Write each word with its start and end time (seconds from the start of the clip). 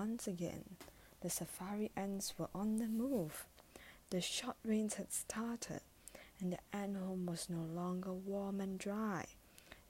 once 0.00 0.26
again, 0.26 0.64
the 1.20 1.28
safari 1.28 1.90
ants 1.94 2.32
were 2.38 2.48
on 2.54 2.76
the 2.76 2.88
move. 2.88 3.44
The 4.08 4.22
short 4.22 4.56
rains 4.64 4.94
had 4.94 5.12
started, 5.12 5.82
and 6.40 6.54
the 6.54 6.58
ant 6.72 6.96
home 6.96 7.26
was 7.26 7.50
no 7.50 7.60
longer 7.60 8.10
warm 8.10 8.62
and 8.62 8.78
dry. 8.78 9.26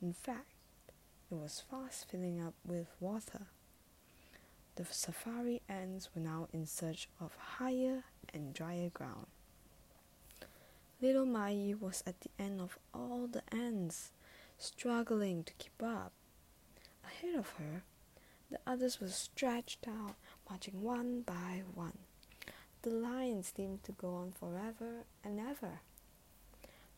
In 0.03 0.13
fact, 0.13 0.51
it 1.31 1.37
was 1.37 1.63
fast 1.71 2.11
filling 2.11 2.43
up 2.43 2.55
with 2.67 2.89
water. 2.99 3.43
The 4.75 4.85
safari 4.85 5.63
ants 5.69 6.09
were 6.13 6.23
now 6.23 6.49
in 6.53 6.67
search 6.67 7.09
of 7.21 7.37
higher 7.59 8.03
and 8.35 8.53
drier 8.53 8.89
ground. 8.89 9.29
Little 11.01 11.25
Mai 11.25 11.75
was 11.79 12.03
at 12.05 12.21
the 12.23 12.31
end 12.37 12.61
of 12.61 12.81
all 12.93 13.29
the 13.29 13.45
ants, 13.55 14.11
struggling 14.59 15.45
to 15.45 15.53
keep 15.53 15.81
up. 15.81 16.11
Ahead 17.05 17.37
of 17.37 17.51
her, 17.61 17.85
the 18.51 18.59
others 18.67 19.01
were 19.01 19.09
stretched 19.09 19.87
out, 19.87 20.17
marching 20.49 20.83
one 20.83 21.23
by 21.23 21.63
one. 21.75 21.99
The 22.83 22.91
line 22.91 23.43
seemed 23.43 23.85
to 23.85 23.93
go 23.93 24.15
on 24.15 24.33
forever 24.33 25.05
and 25.23 25.39
ever. 25.39 25.81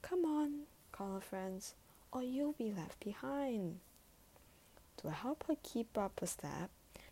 Come 0.00 0.24
on, 0.24 0.66
called 0.92 1.14
her 1.14 1.20
friends, 1.20 1.74
or 2.12 2.22
you'll 2.22 2.52
be 2.52 2.72
left 2.72 3.00
behind. 3.00 3.80
To 4.98 5.10
help 5.10 5.44
her 5.48 5.56
keep 5.62 5.98
up 5.98 6.20
a 6.22 6.26
step, 6.26 6.70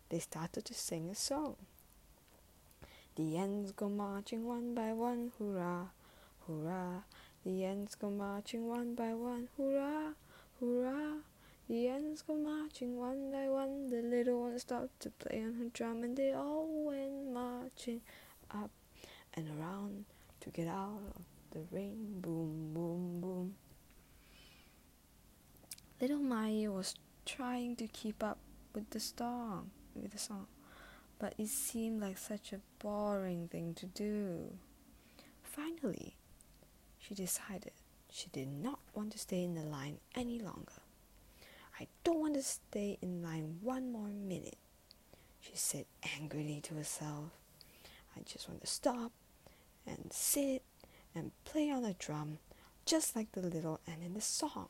they 0.09 0.19
started 0.19 0.65
to 0.65 0.73
sing 0.73 1.09
a 1.09 1.15
song. 1.15 1.55
The 3.15 3.37
ants 3.37 3.71
go 3.71 3.89
marching 3.89 4.45
one 4.45 4.73
by 4.73 4.93
one, 4.93 5.31
hurrah, 5.37 5.87
hurrah. 6.47 7.01
The 7.43 7.65
ants 7.65 7.95
go 7.95 8.09
marching 8.09 8.67
one 8.67 8.95
by 8.95 9.13
one, 9.13 9.49
hurrah, 9.57 10.13
hurrah. 10.59 11.17
The 11.71 11.87
ants 11.87 12.21
go 12.21 12.35
marching 12.35 12.97
one 12.97 13.31
by 13.31 13.47
one. 13.47 13.87
The 13.87 14.01
little 14.01 14.41
one 14.41 14.59
stopped 14.59 14.99
to 15.03 15.09
play 15.09 15.41
on 15.41 15.53
her 15.53 15.69
drum, 15.71 16.03
and 16.03 16.17
they 16.17 16.33
all 16.33 16.67
went 16.67 17.31
marching 17.31 18.01
up 18.53 18.71
and 19.35 19.47
around 19.57 20.03
to 20.41 20.49
get 20.49 20.67
out 20.67 20.99
of 21.15 21.23
the 21.51 21.61
rain. 21.71 22.19
Boom, 22.19 22.73
boom, 22.73 23.21
boom. 23.21 23.55
Little 26.01 26.19
Mai 26.19 26.67
was 26.67 26.95
trying 27.25 27.77
to 27.77 27.87
keep 27.87 28.21
up 28.21 28.39
with 28.75 28.89
the 28.89 28.99
song, 28.99 29.71
with 29.95 30.11
the 30.11 30.17
song, 30.17 30.47
but 31.19 31.35
it 31.37 31.47
seemed 31.47 32.01
like 32.01 32.17
such 32.17 32.51
a 32.51 32.59
boring 32.79 33.47
thing 33.47 33.75
to 33.75 33.85
do. 33.85 34.57
Finally, 35.41 36.17
she 36.99 37.15
decided 37.15 37.71
she 38.09 38.27
did 38.33 38.49
not 38.49 38.79
want 38.93 39.13
to 39.13 39.17
stay 39.17 39.41
in 39.41 39.55
the 39.55 39.63
line 39.63 39.99
any 40.15 40.37
longer. 40.37 40.80
I 41.81 41.87
don't 42.03 42.19
want 42.19 42.35
to 42.35 42.43
stay 42.43 42.99
in 43.01 43.23
line 43.23 43.57
one 43.63 43.91
more 43.91 44.09
minute, 44.09 44.57
she 45.39 45.53
said 45.55 45.85
angrily 46.19 46.61
to 46.65 46.75
herself. 46.75 47.31
I 48.15 48.19
just 48.23 48.47
want 48.47 48.61
to 48.61 48.67
stop 48.67 49.11
and 49.87 50.13
sit 50.13 50.61
and 51.15 51.31
play 51.43 51.71
on 51.71 51.81
the 51.81 51.95
drum 51.97 52.37
just 52.85 53.15
like 53.15 53.31
the 53.31 53.41
little 53.41 53.79
ant 53.87 54.03
in 54.05 54.13
the 54.13 54.21
song. 54.21 54.67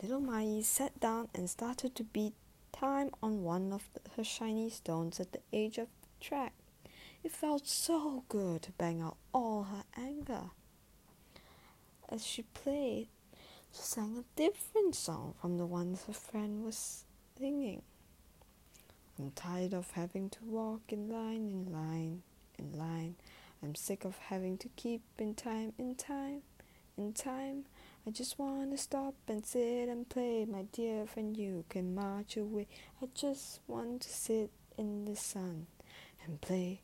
Little 0.00 0.20
Mai 0.20 0.60
sat 0.62 1.00
down 1.00 1.30
and 1.34 1.50
started 1.50 1.96
to 1.96 2.04
beat 2.04 2.34
time 2.70 3.10
on 3.20 3.42
one 3.42 3.72
of 3.72 3.88
the, 3.92 4.00
her 4.16 4.22
shiny 4.22 4.70
stones 4.70 5.18
at 5.18 5.32
the 5.32 5.40
edge 5.52 5.78
of 5.78 5.88
the 6.02 6.24
track. 6.24 6.52
It 7.24 7.32
felt 7.32 7.66
so 7.66 8.22
good 8.28 8.62
to 8.62 8.70
bang 8.72 9.00
out 9.00 9.16
all 9.34 9.64
her 9.64 9.82
anger. 9.96 10.50
As 12.10 12.24
she 12.24 12.42
played, 12.42 13.08
she 13.70 13.82
sang 13.82 14.16
a 14.16 14.24
different 14.34 14.94
song 14.94 15.34
from 15.40 15.58
the 15.58 15.66
ones 15.66 16.04
her 16.06 16.14
friend 16.14 16.64
was 16.64 17.04
singing. 17.38 17.82
I'm 19.18 19.32
tired 19.32 19.74
of 19.74 19.90
having 19.90 20.30
to 20.30 20.38
walk 20.44 20.80
in 20.88 21.10
line, 21.10 21.50
in 21.50 21.70
line, 21.70 22.22
in 22.58 22.78
line. 22.78 23.16
I'm 23.62 23.74
sick 23.74 24.06
of 24.06 24.16
having 24.16 24.56
to 24.58 24.68
keep 24.76 25.02
in 25.18 25.34
time, 25.34 25.74
in 25.76 25.96
time, 25.96 26.42
in 26.96 27.12
time. 27.12 27.66
I 28.06 28.10
just 28.10 28.38
want 28.38 28.70
to 28.70 28.78
stop 28.78 29.14
and 29.26 29.44
sit 29.44 29.90
and 29.90 30.08
play, 30.08 30.46
my 30.46 30.62
dear 30.72 31.04
friend. 31.04 31.36
You 31.36 31.64
can 31.68 31.94
march 31.94 32.38
away. 32.38 32.68
I 33.02 33.06
just 33.14 33.60
want 33.66 34.00
to 34.02 34.08
sit 34.08 34.50
in 34.78 35.04
the 35.04 35.16
sun 35.16 35.66
and 36.24 36.40
play 36.40 36.80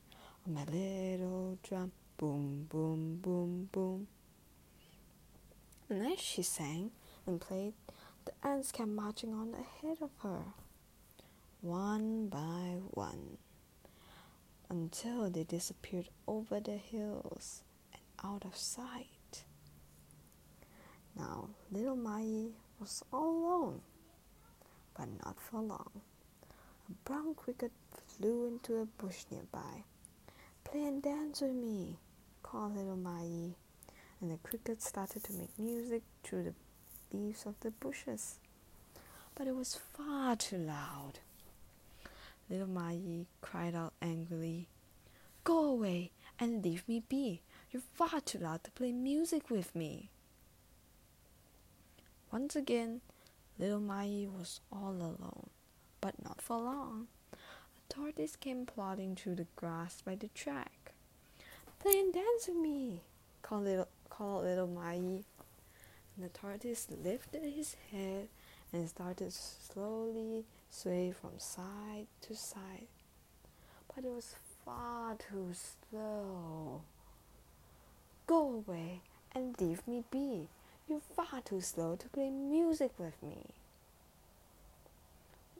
on 0.47 0.53
my 0.53 0.65
little 0.65 1.59
drum. 1.63 1.93
Boom, 2.19 2.67
boom, 2.69 3.21
boom, 3.23 3.71
boom. 3.73 4.07
And 5.89 6.07
as 6.07 6.19
she 6.19 6.43
sang 6.43 6.93
and 7.27 7.41
played, 7.41 7.75
the 8.25 8.33
ants 8.43 8.73
kept 8.73 8.89
marching 8.89 9.35
on 9.35 9.55
ahead 9.55 9.99
of 10.01 10.11
her, 10.23 10.45
one 11.61 12.29
by 12.29 12.79
one, 12.91 13.37
until 14.71 15.29
they 15.29 15.45
disappeared 15.45 16.09
over 16.27 16.59
the 16.59 16.77
hills 16.79 17.63
and 17.93 18.03
out 18.25 18.45
of 18.47 18.57
sight. 18.57 19.45
Now, 21.17 21.51
little 21.71 21.97
Mai 21.97 22.49
was 22.81 23.05
all 23.13 23.29
alone, 23.31 23.81
but 24.97 25.09
not 25.25 25.39
for 25.39 25.61
long. 25.61 26.01
A 26.89 26.93
brown 27.05 27.35
cricket 27.35 27.73
flew 28.07 28.47
into 28.47 28.77
a 28.77 28.87
bush 28.87 29.25
nearby. 29.31 29.85
Play 30.65 30.85
and 30.85 31.03
dance 31.03 31.43
with 31.43 31.53
me, 31.53 31.99
called 32.43 32.77
little 32.77 32.97
Mai, 32.97 33.55
and 34.25 34.33
the 34.33 34.49
cricket 34.49 34.81
started 34.81 35.23
to 35.23 35.35
make 35.35 35.59
music 35.59 36.03
through 36.23 36.45
the 36.45 36.55
leaves 37.15 37.45
of 37.45 37.61
the 37.61 37.71
bushes. 37.71 38.39
But 39.35 39.47
it 39.47 39.55
was 39.55 39.77
far 39.77 40.35
too 40.35 40.57
loud. 40.57 41.19
Little 42.49 42.67
Mai 42.67 43.27
cried 43.43 43.75
out 43.75 43.93
angrily, 44.01 44.69
Go 45.45 45.63
away 45.67 46.11
and 46.41 46.65
leave 46.65 46.89
me 46.89 47.03
be. 47.07 47.43
You're 47.71 47.83
far 47.83 48.23
too 48.23 48.39
loud 48.39 48.65
to 48.65 48.71
play 48.71 48.93
music 48.93 49.51
with 49.51 49.75
me. 49.75 50.09
Once 52.33 52.57
again, 52.57 53.03
little 53.59 53.79
Mai 53.79 54.27
was 54.27 54.61
all 54.73 54.93
alone, 54.93 55.51
but 56.01 56.25
not 56.25 56.41
for 56.41 56.57
long. 56.57 57.09
A 57.35 57.93
tortoise 57.93 58.37
came 58.37 58.65
plodding 58.65 59.17
through 59.17 59.35
the 59.35 59.47
grass 59.55 60.01
by 60.03 60.15
the 60.15 60.29
track. 60.29 60.93
Play 61.79 62.01
and 62.01 62.15
dance 62.15 62.49
with 62.49 62.57
me, 62.57 63.03
called 63.43 63.65
little, 63.65 63.89
called 64.09 64.45
little 64.45 64.67
Mai. 64.67 65.23
The 66.17 66.29
tortoise 66.29 66.87
lifted 67.03 67.43
his 67.43 67.77
head 67.91 68.29
and 68.73 68.89
started 68.89 69.33
slowly 69.33 70.45
sway 70.71 71.13
from 71.13 71.39
side 71.39 72.07
to 72.23 72.37
side. 72.37 72.89
But 73.95 74.05
it 74.05 74.11
was 74.11 74.35
far 74.65 75.17
too 75.17 75.53
slow. 75.53 76.83
Go 78.27 78.65
away 78.67 79.01
and 79.35 79.61
leave 79.61 79.87
me 79.87 80.05
be, 80.11 80.49
you're 80.89 81.01
far 81.01 81.41
too 81.45 81.61
slow 81.61 81.97
to 81.97 82.09
play 82.09 82.31
music 82.31 82.93
with 82.99 83.23
me. 83.23 83.47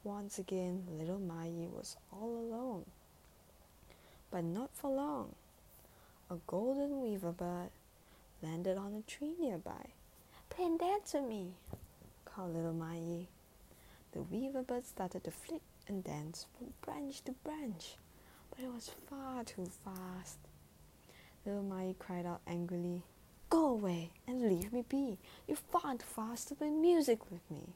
Once 0.03 0.39
again, 0.39 0.85
little 0.99 1.19
Mai 1.19 1.51
was 1.75 1.97
all 2.13 2.37
alone. 2.37 2.85
But 4.31 4.45
not 4.45 4.71
for 4.73 4.91
long. 4.91 5.35
A 6.31 6.37
golden 6.47 7.01
weaver 7.03 7.33
bird 7.33 7.71
landed 8.45 8.77
on 8.77 8.95
a 8.95 9.11
tree 9.11 9.35
nearby. 9.41 9.93
Play 10.51 10.67
and 10.67 10.79
dance 10.79 11.15
with 11.15 11.25
me, 11.25 11.53
called 12.25 12.55
little 12.55 12.75
Mai. 12.75 13.27
The 14.13 14.23
weaver 14.23 14.63
bird 14.63 14.85
started 14.85 15.25
to 15.25 15.31
flit 15.31 15.63
and 15.89 16.05
dance 16.05 16.47
from 16.57 16.75
branch 16.83 17.23
to 17.25 17.33
branch, 17.33 17.97
but 18.51 18.65
it 18.65 18.71
was 18.73 18.91
far 19.09 19.45
too 19.45 19.71
fast. 19.85 20.39
Little 21.47 21.63
Mai 21.63 21.95
cried 21.99 22.27
out 22.27 22.43
angrily, 22.47 23.03
Go 23.49 23.67
away 23.71 24.11
and 24.27 24.43
leave 24.49 24.73
me 24.73 24.85
be. 24.89 25.19
You're 25.47 25.57
far 25.57 25.95
too 25.95 26.05
fast 26.05 26.49
to 26.49 26.55
play 26.55 26.71
music 26.71 27.31
with 27.31 27.49
me. 27.51 27.75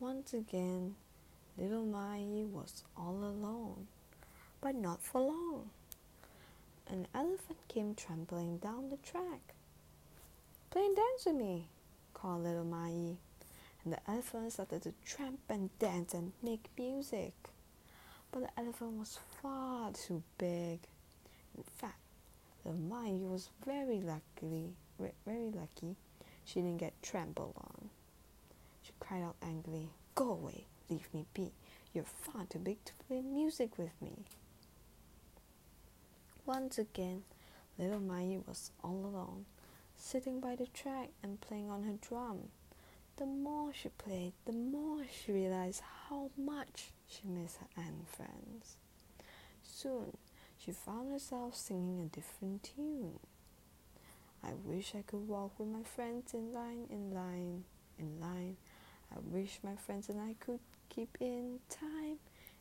Once 0.00 0.32
again, 0.32 0.94
little 1.58 1.84
Mai 1.84 2.44
was 2.50 2.84
all 2.96 3.22
alone, 3.22 3.86
but 4.60 4.74
not 4.74 5.02
for 5.02 5.20
long. 5.20 5.70
An 6.88 7.06
elephant 7.14 7.58
came 7.68 7.94
trampling 7.94 8.58
down 8.58 8.90
the 8.90 8.96
track. 8.98 9.54
Play 10.70 10.84
and 10.84 10.96
dance 10.96 11.26
with 11.26 11.36
me, 11.36 11.68
called 12.14 12.44
little 12.44 12.64
Mai. 12.64 13.16
And 13.84 13.92
the 13.92 14.10
elephant 14.10 14.52
started 14.52 14.82
to 14.82 14.94
tramp 15.04 15.40
and 15.48 15.76
dance 15.78 16.14
and 16.14 16.32
make 16.42 16.70
music. 16.78 17.34
But 18.30 18.42
the 18.42 18.60
elephant 18.60 18.92
was 18.92 19.18
far 19.40 19.92
too 19.92 20.22
big. 20.38 20.80
In 21.56 21.64
fact, 21.76 21.98
the 22.64 22.72
Mai 22.72 23.10
was 23.12 23.50
very 23.64 24.00
lucky, 24.00 24.74
very 25.26 25.50
lucky 25.50 25.96
she 26.44 26.60
didn't 26.60 26.78
get 26.78 27.00
trampled 27.02 27.54
on. 27.56 27.90
She 28.82 28.92
cried 29.00 29.22
out 29.22 29.36
angrily, 29.42 29.88
Go 30.14 30.30
away, 30.30 30.66
leave 30.90 31.08
me 31.14 31.26
be. 31.34 31.52
You're 31.94 32.04
far 32.04 32.44
too 32.46 32.58
big 32.58 32.84
to 32.84 32.92
play 33.06 33.20
music 33.22 33.78
with 33.78 33.92
me. 34.00 34.24
Once 36.54 36.76
again, 36.76 37.22
little 37.78 37.98
Mai 37.98 38.38
was 38.46 38.72
all 38.84 39.06
alone, 39.06 39.46
sitting 39.96 40.38
by 40.38 40.54
the 40.54 40.66
track 40.66 41.08
and 41.22 41.40
playing 41.40 41.70
on 41.70 41.84
her 41.84 41.94
drum. 42.06 42.50
the 43.16 43.24
more 43.24 43.72
she 43.72 43.88
played, 43.88 44.34
the 44.44 44.52
more 44.52 44.98
she 45.10 45.32
realized 45.32 45.80
how 45.80 46.28
much 46.36 46.90
she 47.08 47.22
missed 47.26 47.56
her 47.56 47.82
ant 47.82 48.06
friends. 48.06 48.76
Soon, 49.62 50.14
she 50.58 50.72
found 50.72 51.10
herself 51.10 51.56
singing 51.56 52.02
a 52.02 52.14
different 52.14 52.62
tune. 52.62 53.18
I 54.44 54.52
wish 54.62 54.94
I 54.94 55.00
could 55.00 55.26
walk 55.26 55.58
with 55.58 55.68
my 55.68 55.84
friends 55.84 56.34
in 56.34 56.52
line, 56.52 56.84
in 56.90 57.14
line, 57.14 57.64
in 57.98 58.20
line. 58.20 58.58
I 59.10 59.20
wish 59.24 59.58
my 59.64 59.76
friends 59.76 60.10
and 60.10 60.20
I 60.20 60.34
could 60.38 60.60
keep 60.90 61.16
in 61.18 61.60
time, 61.70 62.18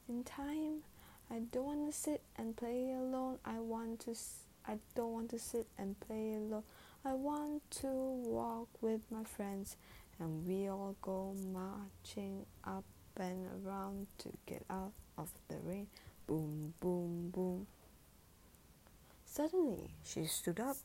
in 0.07 0.23
time. 0.23 0.83
I 1.31 1.39
don't 1.51 1.63
want 1.63 1.89
to 1.89 1.97
sit 1.97 2.21
and 2.35 2.57
play 2.57 2.91
alone. 2.91 3.37
I 3.45 3.59
want 3.59 4.01
to. 4.01 4.15
I 4.67 4.77
don't 4.95 5.13
want 5.13 5.29
to 5.29 5.39
sit 5.39 5.65
and 5.77 5.97
play 6.01 6.33
alone. 6.35 6.63
I 7.05 7.13
want 7.13 7.61
to 7.81 7.87
walk 7.87 8.67
with 8.81 8.99
my 9.09 9.23
friends, 9.23 9.77
and 10.19 10.45
we 10.45 10.67
all 10.67 10.97
go 11.01 11.33
marching 11.53 12.45
up 12.65 12.83
and 13.15 13.47
around 13.65 14.07
to 14.17 14.29
get 14.45 14.63
out 14.69 14.91
of 15.17 15.29
the 15.47 15.57
rain. 15.63 15.87
Boom, 16.27 16.73
boom, 16.81 17.29
boom. 17.33 17.67
Suddenly, 19.25 19.91
she 20.03 20.25
stood 20.25 20.59
up 20.59 20.77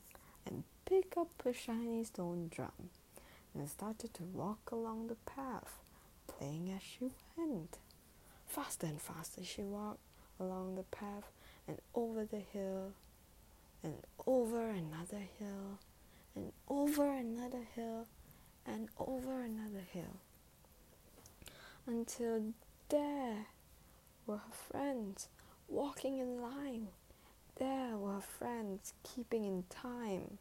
and 0.46 0.62
picked 0.84 1.16
up 1.18 1.28
a 1.44 1.52
shiny 1.52 2.04
stone 2.04 2.50
drum 2.54 2.90
and 3.52 3.68
started 3.68 4.14
to 4.14 4.22
walk 4.22 4.70
along 4.70 5.08
the 5.08 5.16
path, 5.26 5.80
playing 6.28 6.70
as 6.70 6.82
she 6.82 7.10
went. 7.36 7.78
Faster 8.46 8.86
and 8.86 9.00
faster 9.00 9.42
she 9.42 9.62
walked 9.62 9.98
along 10.38 10.74
the 10.74 10.82
path 10.84 11.30
and 11.66 11.78
over 11.94 12.24
the 12.24 12.38
hill 12.38 12.92
and 13.82 13.94
over 14.26 14.70
another 14.70 15.22
hill 15.38 15.78
and 16.34 16.52
over 16.68 17.10
another 17.10 17.66
hill 17.74 18.06
and 18.66 18.88
over 18.98 19.42
another 19.42 19.84
hill 19.92 20.20
until 21.86 22.52
there 22.88 23.46
were 24.26 24.38
her 24.38 24.52
friends 24.52 25.28
walking 25.68 26.18
in 26.18 26.40
line. 26.40 26.88
There 27.56 27.96
were 27.96 28.14
her 28.14 28.20
friends 28.20 28.92
keeping 29.02 29.44
in 29.44 29.64
time. 29.70 30.38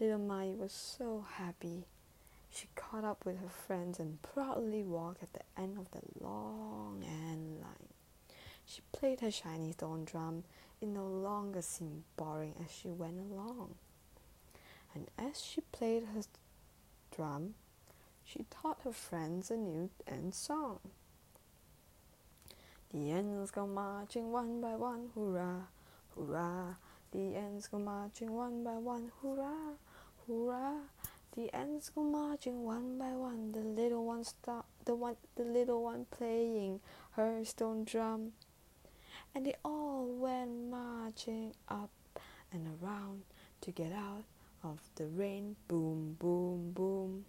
Little 0.00 0.18
Mai 0.18 0.54
was 0.56 0.72
so 0.72 1.26
happy. 1.34 1.84
She 2.50 2.68
caught 2.74 3.04
up 3.04 3.24
with 3.24 3.40
her 3.40 3.48
friends 3.48 3.98
and 3.98 4.20
proudly 4.22 4.82
walked 4.82 5.22
at 5.22 5.32
the 5.32 5.60
end 5.60 5.78
of 5.78 5.90
the 5.90 6.00
long 6.24 7.02
ant 7.04 7.60
line. 7.60 7.91
She 8.66 8.80
played 8.92 9.20
her 9.20 9.30
shiny 9.30 9.72
stone 9.72 10.04
drum. 10.04 10.44
It 10.80 10.88
no 10.88 11.06
longer 11.06 11.60
seemed 11.60 12.04
boring 12.16 12.54
as 12.64 12.70
she 12.70 12.88
went 12.88 13.18
along. 13.18 13.74
And 14.94 15.10
as 15.18 15.42
she 15.42 15.60
played 15.60 16.04
her 16.14 16.22
drum, 17.14 17.54
she 18.24 18.46
taught 18.50 18.80
her 18.84 18.92
friends 18.92 19.50
a 19.50 19.56
new 19.56 19.90
ant 20.06 20.34
song. 20.34 20.80
The 22.92 23.10
ants 23.10 23.50
go 23.50 23.66
marching 23.66 24.32
one 24.32 24.60
by 24.60 24.76
one, 24.76 25.10
hurrah, 25.14 25.66
hurrah. 26.14 26.74
The 27.12 27.36
ants 27.36 27.68
go 27.68 27.78
marching 27.78 28.32
one 28.32 28.64
by 28.64 28.76
one, 28.76 29.12
hurrah, 29.22 29.76
hurrah. 30.26 30.80
The 31.34 31.54
ants 31.54 31.88
go 31.88 32.02
marching 32.02 32.64
one 32.64 32.98
by 32.98 33.12
one. 33.12 33.52
The 33.52 33.60
little 33.60 34.04
one 34.04 34.24
stop, 34.24 34.66
the 34.84 34.94
one, 34.94 35.16
the 35.36 35.44
little 35.44 35.82
one 35.82 36.06
playing 36.10 36.80
her 37.12 37.44
stone 37.44 37.84
drum 37.84 38.32
and 39.34 39.46
they 39.46 39.54
all 39.64 40.06
went 40.06 40.70
marching 40.70 41.54
up 41.68 41.90
and 42.52 42.66
around 42.82 43.22
to 43.62 43.70
get 43.70 43.92
out 43.92 44.24
of 44.62 44.78
the 44.96 45.06
rain. 45.06 45.56
Boom, 45.68 46.16
boom, 46.18 46.72
boom. 46.72 47.24